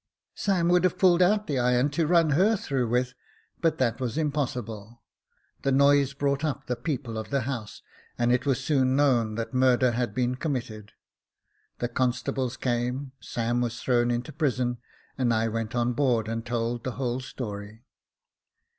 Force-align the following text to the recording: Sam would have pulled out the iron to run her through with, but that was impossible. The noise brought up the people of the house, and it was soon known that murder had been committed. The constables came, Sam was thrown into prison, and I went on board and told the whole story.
Sam 0.33 0.67
would 0.69 0.83
have 0.83 0.97
pulled 0.97 1.21
out 1.21 1.45
the 1.45 1.59
iron 1.59 1.91
to 1.91 2.07
run 2.07 2.31
her 2.31 2.57
through 2.57 2.87
with, 2.89 3.13
but 3.61 3.77
that 3.77 3.99
was 3.99 4.17
impossible. 4.17 5.03
The 5.61 5.71
noise 5.71 6.15
brought 6.15 6.43
up 6.43 6.65
the 6.65 6.75
people 6.75 7.19
of 7.19 7.29
the 7.29 7.41
house, 7.41 7.83
and 8.17 8.31
it 8.33 8.43
was 8.47 8.59
soon 8.59 8.95
known 8.95 9.35
that 9.35 9.53
murder 9.53 9.91
had 9.91 10.15
been 10.15 10.33
committed. 10.33 10.93
The 11.77 11.87
constables 11.87 12.57
came, 12.57 13.11
Sam 13.19 13.61
was 13.61 13.79
thrown 13.79 14.09
into 14.09 14.33
prison, 14.33 14.79
and 15.19 15.31
I 15.31 15.47
went 15.49 15.75
on 15.75 15.93
board 15.93 16.27
and 16.27 16.43
told 16.43 16.83
the 16.83 16.93
whole 16.93 17.19
story. 17.19 17.83